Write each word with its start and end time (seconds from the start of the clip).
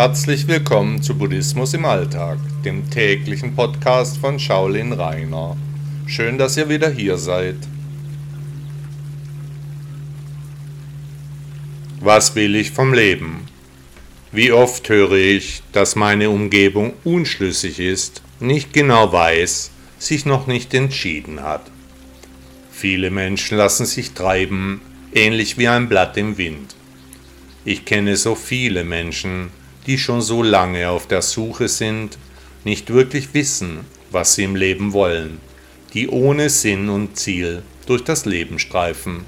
Herzlich 0.00 0.46
willkommen 0.46 1.02
zu 1.02 1.18
Buddhismus 1.18 1.74
im 1.74 1.84
Alltag, 1.84 2.38
dem 2.64 2.88
täglichen 2.88 3.56
Podcast 3.56 4.18
von 4.18 4.38
Shaolin 4.38 4.92
Rainer. 4.92 5.56
Schön, 6.06 6.38
dass 6.38 6.56
ihr 6.56 6.68
wieder 6.68 6.88
hier 6.88 7.18
seid. 7.18 7.56
Was 11.98 12.36
will 12.36 12.54
ich 12.54 12.70
vom 12.70 12.94
Leben? 12.94 13.48
Wie 14.30 14.52
oft 14.52 14.88
höre 14.88 15.14
ich, 15.14 15.64
dass 15.72 15.96
meine 15.96 16.30
Umgebung 16.30 16.92
unschlüssig 17.02 17.80
ist, 17.80 18.22
nicht 18.38 18.72
genau 18.72 19.12
weiß, 19.12 19.72
sich 19.98 20.24
noch 20.24 20.46
nicht 20.46 20.74
entschieden 20.74 21.42
hat. 21.42 21.72
Viele 22.70 23.10
Menschen 23.10 23.58
lassen 23.58 23.84
sich 23.84 24.12
treiben, 24.12 24.80
ähnlich 25.12 25.58
wie 25.58 25.66
ein 25.66 25.88
Blatt 25.88 26.16
im 26.16 26.38
Wind. 26.38 26.76
Ich 27.64 27.84
kenne 27.84 28.16
so 28.16 28.36
viele 28.36 28.84
Menschen, 28.84 29.50
die 29.88 29.98
schon 29.98 30.20
so 30.20 30.42
lange 30.42 30.90
auf 30.90 31.08
der 31.08 31.22
Suche 31.22 31.66
sind, 31.66 32.18
nicht 32.62 32.92
wirklich 32.92 33.32
wissen, 33.32 33.80
was 34.10 34.34
sie 34.34 34.44
im 34.44 34.54
Leben 34.54 34.92
wollen, 34.92 35.40
die 35.94 36.08
ohne 36.08 36.50
Sinn 36.50 36.90
und 36.90 37.16
Ziel 37.16 37.62
durch 37.86 38.04
das 38.04 38.26
Leben 38.26 38.58
streifen. 38.58 39.24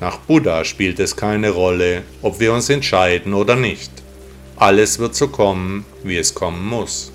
Nach 0.00 0.16
Buddha 0.18 0.64
spielt 0.64 0.98
es 0.98 1.14
keine 1.14 1.50
Rolle, 1.50 2.02
ob 2.22 2.40
wir 2.40 2.52
uns 2.52 2.68
entscheiden 2.70 3.32
oder 3.32 3.54
nicht. 3.54 3.92
Alles 4.56 4.98
wird 4.98 5.14
so 5.14 5.28
kommen, 5.28 5.84
wie 6.02 6.16
es 6.16 6.34
kommen 6.34 6.66
muss. 6.66 7.12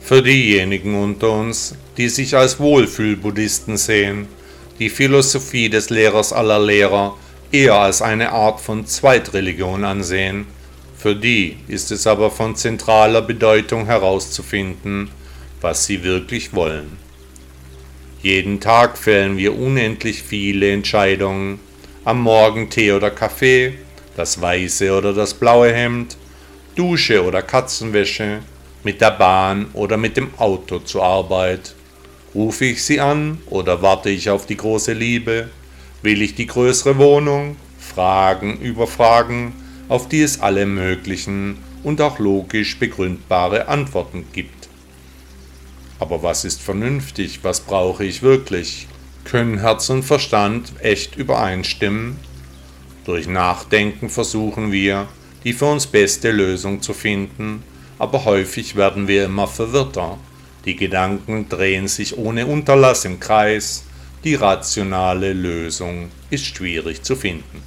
Für 0.00 0.22
diejenigen 0.22 1.00
unter 1.00 1.30
uns, 1.30 1.76
die 1.96 2.08
sich 2.08 2.36
als 2.36 2.58
Wohlfühl-Buddhisten 2.58 3.76
sehen, 3.76 4.26
die 4.80 4.90
Philosophie 4.90 5.68
des 5.68 5.90
Lehrers 5.90 6.32
aller 6.32 6.58
Lehrer 6.58 7.16
eher 7.52 7.74
als 7.74 8.02
eine 8.02 8.32
Art 8.32 8.60
von 8.60 8.84
Zweitreligion 8.84 9.84
ansehen. 9.84 10.55
Für 10.96 11.14
die 11.14 11.58
ist 11.68 11.90
es 11.90 12.06
aber 12.06 12.30
von 12.30 12.56
zentraler 12.56 13.22
Bedeutung 13.22 13.86
herauszufinden, 13.86 15.10
was 15.60 15.84
sie 15.86 16.02
wirklich 16.02 16.54
wollen. 16.54 16.96
Jeden 18.22 18.60
Tag 18.60 18.96
fällen 18.96 19.36
wir 19.36 19.56
unendlich 19.56 20.22
viele 20.22 20.72
Entscheidungen. 20.72 21.60
Am 22.04 22.22
Morgen 22.22 22.70
Tee 22.70 22.92
oder 22.92 23.10
Kaffee, 23.10 23.74
das 24.16 24.40
weiße 24.40 24.96
oder 24.96 25.12
das 25.12 25.34
blaue 25.34 25.72
Hemd, 25.72 26.16
Dusche 26.74 27.24
oder 27.24 27.42
Katzenwäsche, 27.42 28.40
mit 28.82 29.00
der 29.00 29.10
Bahn 29.10 29.66
oder 29.74 29.96
mit 29.96 30.16
dem 30.16 30.30
Auto 30.38 30.78
zur 30.78 31.02
Arbeit. 31.02 31.74
Rufe 32.34 32.64
ich 32.64 32.82
sie 32.82 33.00
an 33.00 33.38
oder 33.46 33.82
warte 33.82 34.10
ich 34.10 34.30
auf 34.30 34.46
die 34.46 34.56
große 34.56 34.92
Liebe? 34.92 35.50
Will 36.02 36.22
ich 36.22 36.34
die 36.34 36.46
größere 36.46 36.96
Wohnung? 36.96 37.56
Fragen 37.78 38.58
über 38.60 38.86
Fragen, 38.86 39.54
auf 39.88 40.08
die 40.08 40.22
es 40.22 40.40
alle 40.40 40.66
möglichen 40.66 41.58
und 41.82 42.00
auch 42.00 42.18
logisch 42.18 42.78
begründbare 42.78 43.68
Antworten 43.68 44.26
gibt. 44.32 44.68
Aber 45.98 46.22
was 46.22 46.44
ist 46.44 46.60
vernünftig? 46.60 47.40
Was 47.42 47.60
brauche 47.60 48.04
ich 48.04 48.22
wirklich? 48.22 48.86
Können 49.24 49.60
Herz 49.60 49.88
und 49.88 50.02
Verstand 50.02 50.72
echt 50.80 51.16
übereinstimmen? 51.16 52.16
Durch 53.04 53.28
Nachdenken 53.28 54.10
versuchen 54.10 54.72
wir, 54.72 55.08
die 55.44 55.52
für 55.52 55.66
uns 55.66 55.86
beste 55.86 56.32
Lösung 56.32 56.82
zu 56.82 56.92
finden, 56.92 57.62
aber 57.98 58.24
häufig 58.24 58.76
werden 58.76 59.08
wir 59.08 59.24
immer 59.24 59.46
verwirrter. 59.46 60.18
Die 60.64 60.74
Gedanken 60.74 61.48
drehen 61.48 61.86
sich 61.86 62.18
ohne 62.18 62.46
Unterlass 62.46 63.04
im 63.04 63.20
Kreis, 63.20 63.84
die 64.24 64.34
rationale 64.34 65.32
Lösung 65.32 66.10
ist 66.30 66.44
schwierig 66.44 67.02
zu 67.02 67.14
finden. 67.14 67.62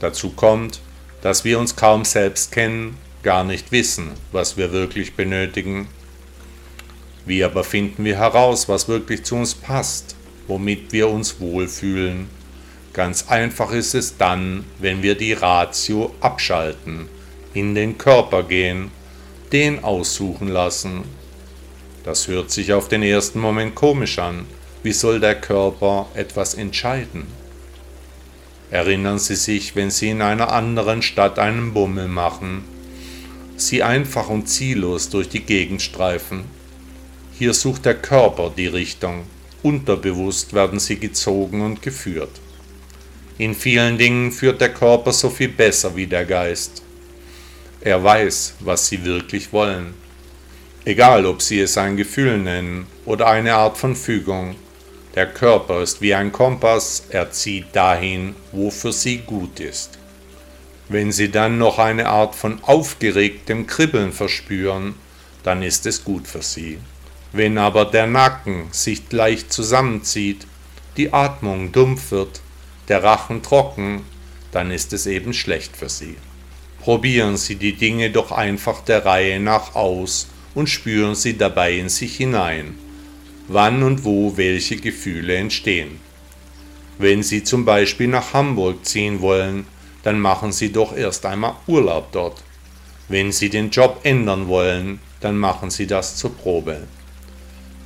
Dazu 0.00 0.30
kommt, 0.30 0.80
dass 1.22 1.44
wir 1.44 1.58
uns 1.58 1.76
kaum 1.76 2.04
selbst 2.04 2.52
kennen, 2.52 2.98
gar 3.22 3.44
nicht 3.44 3.72
wissen, 3.72 4.10
was 4.32 4.56
wir 4.56 4.72
wirklich 4.72 5.14
benötigen. 5.14 5.88
Wie 7.24 7.44
aber 7.44 7.62
finden 7.64 8.04
wir 8.04 8.18
heraus, 8.18 8.68
was 8.68 8.88
wirklich 8.88 9.24
zu 9.24 9.36
uns 9.36 9.54
passt, 9.54 10.16
womit 10.48 10.92
wir 10.92 11.08
uns 11.08 11.40
wohlfühlen? 11.40 12.28
Ganz 12.92 13.28
einfach 13.28 13.72
ist 13.72 13.94
es 13.94 14.18
dann, 14.18 14.64
wenn 14.78 15.02
wir 15.02 15.14
die 15.14 15.32
Ratio 15.32 16.12
abschalten, 16.20 17.08
in 17.54 17.74
den 17.74 17.96
Körper 17.96 18.42
gehen, 18.42 18.90
den 19.52 19.84
aussuchen 19.84 20.48
lassen. 20.48 21.04
Das 22.04 22.26
hört 22.26 22.50
sich 22.50 22.72
auf 22.72 22.88
den 22.88 23.02
ersten 23.02 23.38
Moment 23.38 23.76
komisch 23.76 24.18
an, 24.18 24.44
wie 24.82 24.92
soll 24.92 25.20
der 25.20 25.40
Körper 25.40 26.08
etwas 26.14 26.54
entscheiden? 26.54 27.26
Erinnern 28.72 29.18
Sie 29.18 29.36
sich, 29.36 29.76
wenn 29.76 29.90
Sie 29.90 30.08
in 30.08 30.22
einer 30.22 30.50
anderen 30.50 31.02
Stadt 31.02 31.38
einen 31.38 31.74
Bummel 31.74 32.08
machen, 32.08 32.64
Sie 33.54 33.82
einfach 33.82 34.30
und 34.30 34.48
ziellos 34.48 35.10
durch 35.10 35.28
die 35.28 35.42
Gegend 35.42 35.82
streifen. 35.82 36.44
Hier 37.38 37.52
sucht 37.52 37.84
der 37.84 37.96
Körper 37.96 38.50
die 38.56 38.68
Richtung, 38.68 39.24
unterbewusst 39.62 40.54
werden 40.54 40.80
Sie 40.80 40.96
gezogen 40.96 41.60
und 41.60 41.82
geführt. 41.82 42.40
In 43.36 43.54
vielen 43.54 43.98
Dingen 43.98 44.32
führt 44.32 44.62
der 44.62 44.72
Körper 44.72 45.12
so 45.12 45.28
viel 45.28 45.48
besser 45.48 45.94
wie 45.94 46.06
der 46.06 46.24
Geist. 46.24 46.82
Er 47.82 48.02
weiß, 48.02 48.54
was 48.60 48.88
Sie 48.88 49.04
wirklich 49.04 49.52
wollen. 49.52 49.92
Egal, 50.86 51.26
ob 51.26 51.42
Sie 51.42 51.60
es 51.60 51.76
ein 51.76 51.98
Gefühl 51.98 52.38
nennen 52.38 52.86
oder 53.04 53.26
eine 53.26 53.52
Art 53.52 53.76
von 53.76 53.94
Fügung, 53.94 54.56
der 55.14 55.26
Körper 55.26 55.82
ist 55.82 56.00
wie 56.00 56.14
ein 56.14 56.32
Kompass, 56.32 57.04
er 57.10 57.30
zieht 57.30 57.76
dahin, 57.76 58.34
wo 58.50 58.70
für 58.70 58.92
sie 58.92 59.18
gut 59.18 59.60
ist. 59.60 59.98
Wenn 60.88 61.12
sie 61.12 61.30
dann 61.30 61.58
noch 61.58 61.78
eine 61.78 62.08
Art 62.08 62.34
von 62.34 62.62
aufgeregtem 62.62 63.66
Kribbeln 63.66 64.12
verspüren, 64.12 64.94
dann 65.42 65.62
ist 65.62 65.84
es 65.86 66.04
gut 66.04 66.26
für 66.26 66.42
sie. 66.42 66.78
Wenn 67.32 67.58
aber 67.58 67.84
der 67.84 68.06
Nacken 68.06 68.68
sich 68.72 69.10
leicht 69.10 69.52
zusammenzieht, 69.52 70.46
die 70.96 71.12
Atmung 71.12 71.72
dumpf 71.72 72.10
wird, 72.10 72.40
der 72.88 73.02
Rachen 73.02 73.42
trocken, 73.42 74.04
dann 74.50 74.70
ist 74.70 74.92
es 74.92 75.06
eben 75.06 75.32
schlecht 75.32 75.76
für 75.76 75.88
sie. 75.88 76.16
Probieren 76.80 77.36
Sie 77.36 77.54
die 77.54 77.74
Dinge 77.74 78.10
doch 78.10 78.32
einfach 78.32 78.80
der 78.82 79.06
Reihe 79.06 79.40
nach 79.40 79.74
aus 79.74 80.28
und 80.54 80.68
spüren 80.68 81.14
Sie 81.14 81.38
dabei 81.38 81.74
in 81.74 81.88
sich 81.88 82.16
hinein 82.16 82.76
wann 83.52 83.82
und 83.82 84.04
wo 84.04 84.36
welche 84.36 84.76
Gefühle 84.76 85.36
entstehen. 85.36 86.00
Wenn 86.98 87.22
Sie 87.22 87.42
zum 87.42 87.64
Beispiel 87.64 88.08
nach 88.08 88.32
Hamburg 88.32 88.84
ziehen 88.84 89.20
wollen, 89.20 89.66
dann 90.02 90.20
machen 90.20 90.52
Sie 90.52 90.72
doch 90.72 90.96
erst 90.96 91.26
einmal 91.26 91.54
Urlaub 91.66 92.12
dort. 92.12 92.42
Wenn 93.08 93.32
Sie 93.32 93.50
den 93.50 93.70
Job 93.70 94.00
ändern 94.04 94.48
wollen, 94.48 95.00
dann 95.20 95.36
machen 95.36 95.70
Sie 95.70 95.86
das 95.86 96.16
zur 96.16 96.34
Probe. 96.36 96.82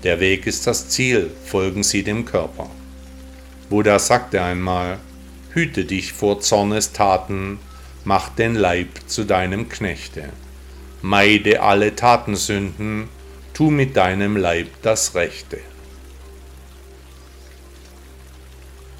Der 0.03 0.21
Weg 0.21 0.47
ist 0.47 0.67
das 0.67 0.89
Ziel, 0.89 1.31
folgen 1.45 1.83
Sie 1.83 2.03
dem 2.03 2.25
Körper. 2.25 2.71
Buddha 3.69 3.99
sagte 3.99 4.43
einmal, 4.43 4.99
hüte 5.53 5.85
dich 5.85 6.13
vor 6.13 6.41
Zornestaten, 6.41 7.59
mach 8.05 8.29
den 8.29 8.55
Leib 8.55 8.89
zu 9.07 9.25
deinem 9.25 9.69
Knechte. 9.69 10.29
Meide 11.03 11.63
alle 11.63 11.97
Tatensünden, 11.97 13.09
tu 13.57 13.71
mit 13.71 13.97
deinem 13.97 14.37
Leib 14.37 14.69
das 14.83 15.15
Rechte. 15.15 15.61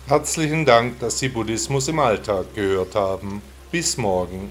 Herzlichen 0.07 0.65
Dank, 0.65 0.99
dass 0.99 1.19
Sie 1.19 1.29
Buddhismus 1.29 1.89
im 1.89 1.99
Alltag 1.99 2.55
gehört 2.55 2.95
haben. 2.95 3.43
Bis 3.71 3.99
morgen 3.99 4.51